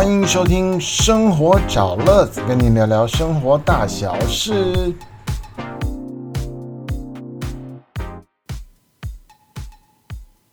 [0.00, 4.94] 欢迎收听《生活找乐子》，跟您聊聊生活大小事。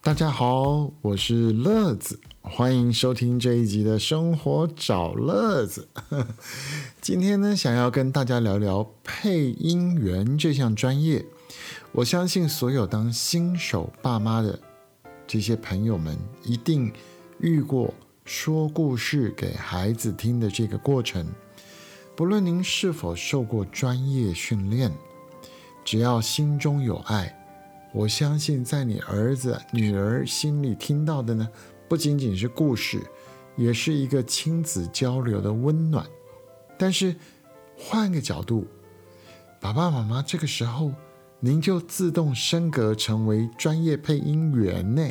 [0.02, 5.88] 大家好，我是乐子，欢迎收听这一集的《生活找乐子》。
[7.00, 11.26] 今天呢，想要跟大家聊聊配音员这项专业。
[11.94, 14.60] 我相信所有当新手爸妈的
[15.26, 16.92] 这些朋友们，一定
[17.40, 17.94] 遇过
[18.28, 21.26] 说故事给孩子听的这个过程。
[22.14, 24.92] 不论您是否受过专业训练，
[25.86, 27.34] 只要心中有爱。
[27.94, 31.48] 我相信，在你儿子、女儿心里听到的呢，
[31.88, 33.02] 不仅仅是故事，
[33.56, 36.06] 也是一个亲子交流的温暖。
[36.78, 37.16] 但是，
[37.78, 38.68] 换个角度，
[39.62, 40.92] 爸爸妈妈这个时候，
[41.40, 45.10] 您就自动升格成为专业配音员呢？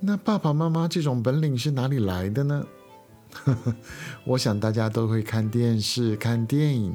[0.00, 2.66] 那爸爸妈妈这种本领是哪里来的呢？
[4.24, 6.94] 我想大家都会看电视、看电影，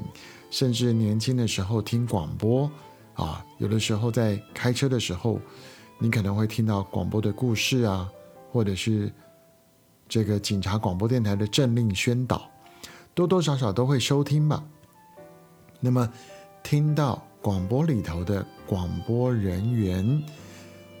[0.50, 2.70] 甚至年轻的时候听广播。
[3.14, 5.40] 啊，有的时候在开车的时候，
[5.98, 8.10] 你可能会听到广播的故事啊，
[8.52, 9.10] 或者是
[10.08, 12.50] 这个警察广播电台的政令宣导，
[13.14, 14.62] 多多少少都会收听吧。
[15.80, 16.12] 那么，
[16.62, 20.22] 听到广播里头的广播人员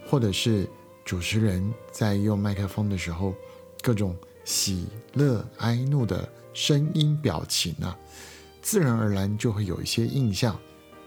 [0.08, 0.66] 或者是
[1.06, 3.32] 主持人在用麦克风的时候，
[3.80, 7.96] 各种喜乐哀怒的声音表情啊，
[8.60, 10.58] 自然而然就会有一些印象。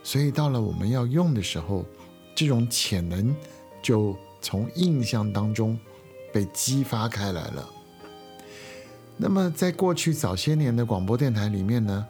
[0.01, 1.85] 所以到了我们要用的时候，
[2.33, 3.35] 这种潜能
[3.81, 5.77] 就从印象当中
[6.31, 7.69] 被激发开来了。
[9.17, 12.07] 那么在过去早些年的广播电台里面呢，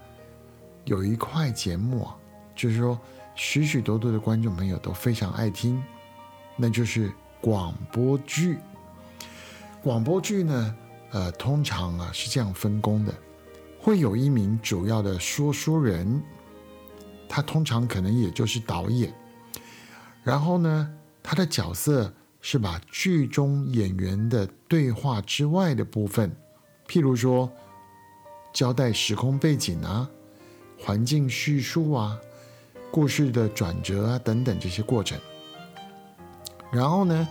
[0.85, 2.15] 有一块节目啊，
[2.55, 2.99] 就是说
[3.33, 5.83] 许许多多的观众朋友都非常爱听，
[6.55, 8.57] 那就是广播剧。
[9.81, 10.75] 广播剧呢，
[11.11, 13.13] 呃，通常啊是这样分工的，
[13.79, 16.21] 会有一名主要的说书人。
[17.31, 19.13] 他通常可能也就是导演，
[20.23, 20.91] 然后呢，
[21.21, 22.11] 他的角色
[22.41, 26.35] 是把剧中演员的对话之外的部分，
[26.87, 27.47] 譬如说
[28.51, 30.09] 交代时空背景啊、
[30.79, 32.19] 环境叙述啊、
[32.89, 35.19] 故事的转折啊等等这些过程，
[36.71, 37.27] 然后呢，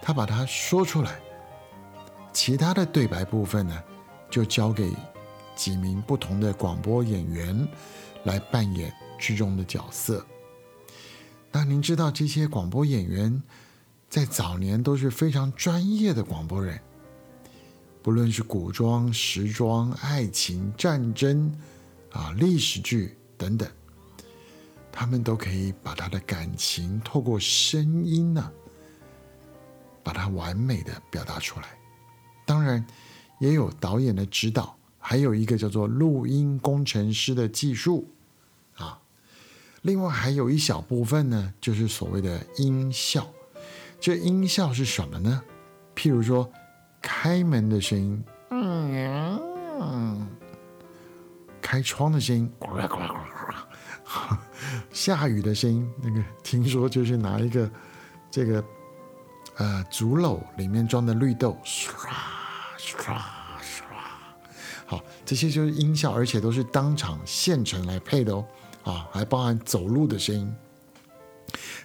[0.00, 1.20] 他把它说出来，
[2.32, 3.82] 其他的对白部分呢，
[4.30, 4.92] 就交给
[5.54, 7.68] 几名不同的广播演员
[8.24, 8.92] 来扮演。
[9.22, 10.24] 剧中的角色，
[11.52, 13.42] 那您知道这些广播演员
[14.08, 16.80] 在早年都是非常专业的广播人，
[18.02, 21.54] 不论是古装、时装、爱情、战争
[22.10, 23.70] 啊、历史剧等等，
[24.90, 28.50] 他们都可以把他的感情透过声音呢，
[30.02, 31.66] 把它完美的表达出来。
[32.44, 32.84] 当然，
[33.38, 38.08] 也有导演的指导，还有一个叫做录音工程师的技术。
[38.76, 38.98] 啊
[39.82, 43.26] 另外还有一小部分呢，就是所谓的音效。
[43.98, 45.42] 这音效是什么呢？
[45.96, 46.52] 譬如说，
[47.00, 50.28] 开门的声音，嗯，
[51.62, 52.52] 开窗的声音，
[54.92, 57.70] 下雨的声音，那个听说就是拿一个
[58.30, 58.62] 这个
[59.60, 61.86] 呃竹篓里面装的绿豆，唰
[62.78, 63.14] 唰
[63.60, 63.84] 唰，
[64.86, 68.44] 好，这些就是音效，而且都是当场现成来配的哦。
[68.82, 70.56] 啊，还包含走路的声音，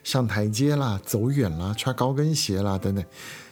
[0.01, 3.03] 上台阶啦、走远啦、穿高跟鞋啦等等，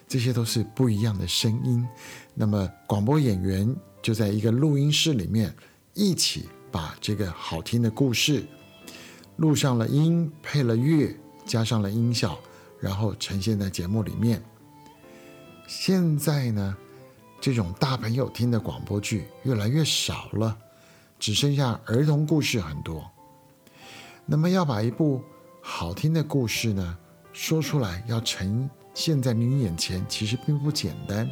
[0.08, 1.86] 这些都是不一样的声音。
[2.34, 5.54] 那么广播演员就在一个录音室里面，
[5.94, 8.46] 一起把这个好听的故事
[9.36, 11.14] 录上了音，配了乐，
[11.46, 12.40] 加上了音效，
[12.84, 14.44] 然后呈现在节目里面。
[15.66, 16.76] 现在呢，
[17.40, 20.58] 这种大朋友听的广播剧越来越少了，
[21.18, 23.10] 只剩下儿童故事很多。
[24.26, 25.24] 那么要把一部
[25.62, 26.98] 好听的故事呢
[27.32, 31.30] 说出来，要呈现在您眼前，其实并不简单。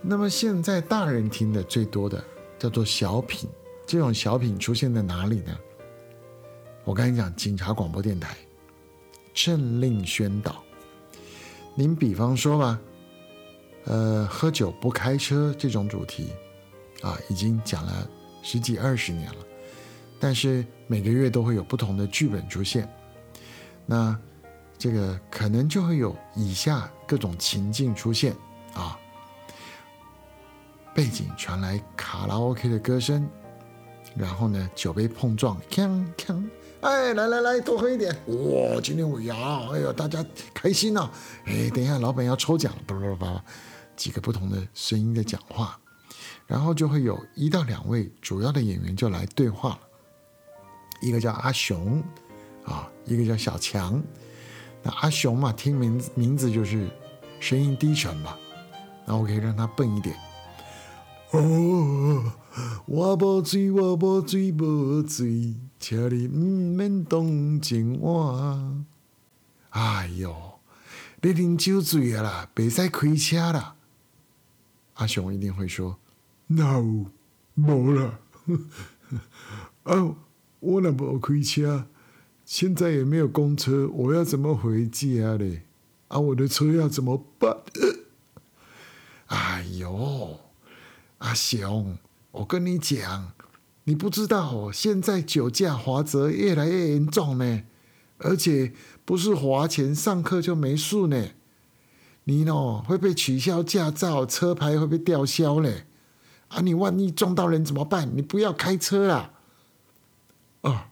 [0.00, 2.24] 那么现在大人听的最多的
[2.58, 3.50] 叫做小品，
[3.86, 5.54] 这种小品出现在哪里呢？
[6.82, 8.34] 我跟你讲，警察广播电台
[9.34, 10.62] 政令宣导。
[11.74, 12.80] 您比方说吧，
[13.84, 16.32] 呃，喝酒不开车这种主题
[17.02, 18.08] 啊，已经讲了
[18.42, 19.40] 十几二十年了。
[20.20, 22.88] 但是每个月都会有不同的剧本出现，
[23.84, 24.16] 那
[24.78, 28.34] 这个可能就会有以下各种情境出现
[28.72, 28.98] 啊，
[30.94, 33.28] 背景传来卡拉 OK 的歌声，
[34.16, 36.42] 然后呢酒杯碰撞，锵锵，
[36.80, 39.36] 哎来来来多喝一点，哇今天尾牙，
[39.72, 41.10] 哎呦大家开心呐，
[41.44, 43.44] 哎等一下老板要抽奖了，叭叭叭，
[43.96, 45.78] 几个不同的声音在讲话，
[46.46, 49.80] 然后就会有一到两位主要的演员就来对话了，
[51.00, 52.02] 一个叫阿雄，
[52.64, 54.02] 啊，一个叫小强。
[54.82, 56.90] 那阿雄嘛，听名字名字就是
[57.40, 58.38] 声音低沉吧，
[59.06, 60.14] 那我可以让他笨一点。
[61.34, 62.32] 哦，
[62.86, 68.84] 我无醉，我无醉，无醉，请你唔免动情我。
[69.70, 70.60] 哎哟，
[71.20, 73.74] 你啉酒醉啊啦，别使开车啦。
[74.94, 75.98] 阿雄一定会说
[76.46, 77.06] ：“No，
[77.56, 78.20] 无啦。
[79.82, 80.14] 啊，
[80.60, 81.86] 我那无开车，
[82.44, 85.62] 现在也没有公车，我要怎么回家嘞？
[86.06, 87.56] 啊，我的车要怎么办？”
[89.26, 90.38] 哎呦！
[91.24, 91.96] 阿雄，
[92.32, 93.32] 我跟你讲，
[93.84, 97.62] 你不知道哦，现在酒驾罚则越来越严重呢，
[98.18, 98.74] 而且
[99.06, 101.28] 不是罚钱上课就没事呢，
[102.24, 105.86] 你喏会被取消驾照，车牌会被吊销嘞。
[106.48, 108.14] 啊，你万一撞到人怎么办？
[108.14, 109.32] 你不要开车啦！
[110.60, 110.90] 啊，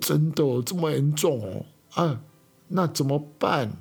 [0.00, 1.66] 真的这么严重哦？
[1.92, 2.22] 啊，
[2.68, 3.76] 那怎么办？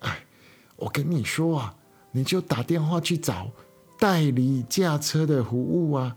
[0.00, 0.26] 哎，
[0.74, 1.76] 我跟你说啊，
[2.10, 3.52] 你就打电话去找。
[4.00, 6.16] 代理驾车的服务啊，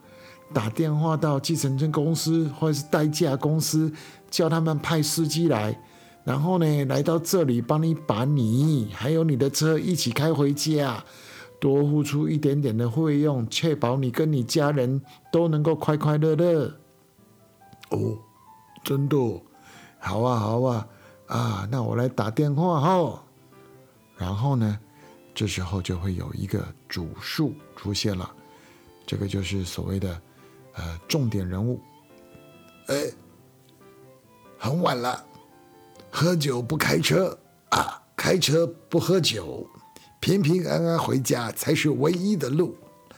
[0.53, 3.91] 打电话到计程车公司或者是代驾公司，
[4.31, 5.77] 叫他们派司机来，
[6.23, 11.03] 然后呢来到这里帮你把你还有你的车一起开回家，
[11.59, 16.73] 多付出一点点的费用，确保你跟你家人都能够快快乐乐。
[17.89, 18.17] 哦，
[18.83, 19.17] 真的，
[19.99, 20.87] 好啊好啊，
[21.27, 23.23] 啊，那我来打电话哈，
[24.15, 24.79] 然后呢？
[25.35, 28.29] 这时候就会有一个主数出现了，
[29.05, 30.21] 这个就是所谓的
[30.73, 31.79] 呃重点人物。
[32.87, 33.05] 哎，
[34.57, 35.25] 很晚了，
[36.11, 37.37] 喝酒不开车
[37.69, 39.67] 啊，开车不喝酒，
[40.19, 42.75] 平平安安回家才是唯一的路。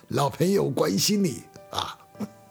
[0.09, 1.41] 老朋友关心你
[1.71, 1.97] 啊，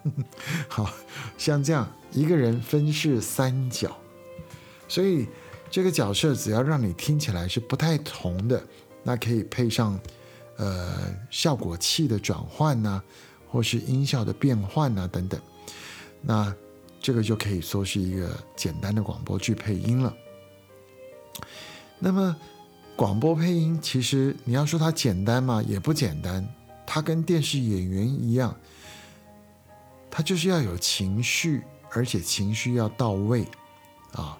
[0.68, 0.90] 好
[1.38, 3.96] 像这样一个人分饰三角，
[4.88, 5.28] 所以
[5.70, 8.62] 这个角色只要让你听起来是不太同的。
[9.06, 10.00] 那可以配上，
[10.56, 13.02] 呃，效果器的转换呢，
[13.50, 15.40] 或是音效的变换呢，等等。
[16.22, 16.54] 那
[17.00, 20.14] 这个就可以说是一个简单的广播剧配音了。
[21.98, 22.36] 那么，
[22.94, 26.46] 广播配音其实你要说它简单嘛，也不简单。
[26.86, 28.56] 它跟电视演员一样，
[30.10, 33.44] 它就是要有情绪，而且情绪要到位
[34.12, 34.38] 啊。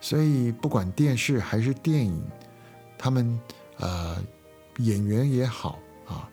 [0.00, 2.22] 所以，不管电视还是电影，
[2.96, 3.38] 他们。
[3.78, 4.22] 呃，
[4.78, 6.28] 演员也好啊，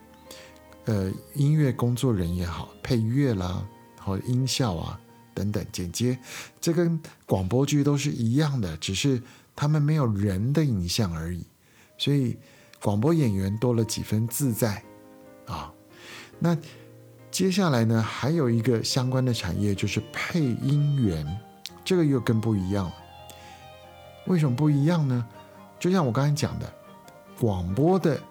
[0.85, 3.63] 呃，音乐工作人也好，配乐啦，
[3.99, 4.99] 或音效啊
[5.33, 6.17] 等等剪接，
[6.59, 9.21] 这跟广播剧都是一样的，只是
[9.55, 11.45] 他们没有人的影像而已。
[11.97, 12.35] 所以
[12.81, 14.81] 广播演员多了几分自在
[15.45, 15.71] 啊。
[16.39, 16.57] 那
[17.29, 21.25] 接下来呢，还有一个相关的产业就是配音员，
[21.85, 22.93] 这个又更不一样了。
[24.25, 25.27] 为什么不一样呢？
[25.79, 26.73] 就像我刚才讲的。
[27.39, 28.21] 广播的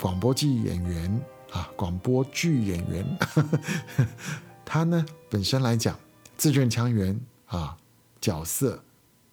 [0.00, 1.20] 广播剧演员
[1.50, 3.18] 啊，广播剧演员，
[4.64, 5.98] 他呢本身来讲，
[6.36, 7.76] 字正腔圆啊，
[8.20, 8.82] 角色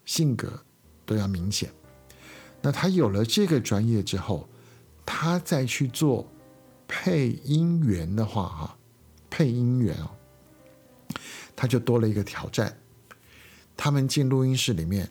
[0.05, 0.63] 性格
[1.05, 1.71] 都要明显。
[2.61, 4.47] 那他有了这个专业之后，
[5.05, 6.25] 他再去做
[6.87, 8.77] 配音员的话，哈，
[9.29, 10.11] 配音员哦，
[11.55, 12.77] 他就多了一个挑战。
[13.75, 15.09] 他们进录音室里面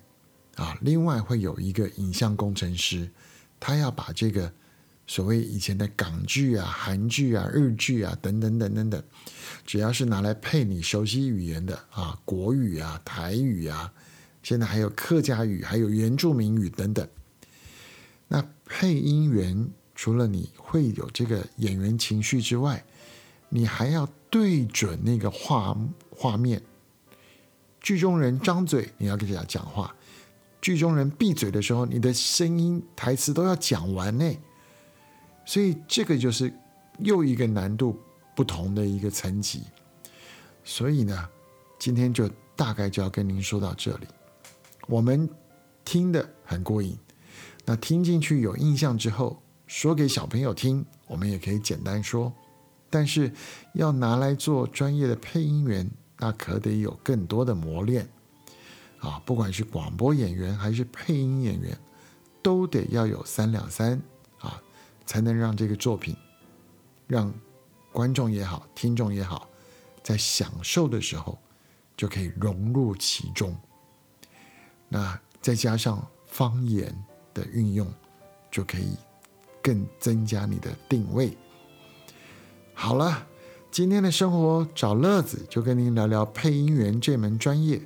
[0.54, 3.10] 啊，另外会有一个影像工程师。
[3.58, 4.50] 他要把这个
[5.10, 9.02] 所谓以前的港剧啊、韩剧啊、日剧啊等等等等等，
[9.66, 13.92] 只要是拿来配你熟悉语言的啊，国语啊、台语啊，
[14.40, 17.08] 现在还有客家语、还有原住民语等等。
[18.28, 22.84] 那配音员除了你会有这个演员情绪之外，
[23.48, 25.76] 你还要对准那个画
[26.08, 26.62] 画面，
[27.80, 29.92] 剧中人张嘴，你要跟他讲话。
[30.62, 34.32] 剧中人闭嘴的时候，你的声音台词都要讲完呢，
[35.50, 36.52] 所以这个就是
[37.00, 37.98] 又一个难度
[38.36, 39.62] 不同的一个层级。
[40.62, 41.28] 所以呢，
[41.76, 44.06] 今天就大概就要跟您说到这里。
[44.86, 45.28] 我们
[45.84, 46.96] 听的很过瘾，
[47.64, 52.32] 那听进去有印象之后，说给小朋友听，我们也可以简单说。
[52.88, 53.32] 但是
[53.74, 58.08] 要拿来做专业的配音员，那可得有更多的磨练。
[59.00, 61.76] 啊，不管是广播演员还是配音演员，
[62.40, 64.00] 都得要有三两三，
[65.10, 66.16] 才能让这个作品
[67.08, 67.34] 让
[67.90, 69.48] 观众也好听众也好
[70.04, 71.36] 在享受的时候
[71.96, 73.52] 就可以融入其中
[74.88, 76.96] 那再加上方言
[77.34, 77.92] 的运用
[78.52, 78.96] 就可以
[79.60, 81.36] 更增加你的定位。
[82.72, 83.26] 好了
[83.68, 87.82] 今天的生活找乐子就跟您聊聊配音员这门专业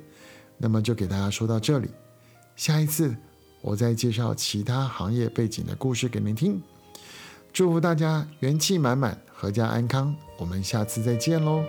[0.59, 1.89] 那么就给大家说到这里。
[2.55, 3.15] 下一次
[3.61, 6.61] 我再介绍其他行业背景的故事给您听。
[7.55, 11.63] 祝福大家元气满满阖家安康我们下次再见喽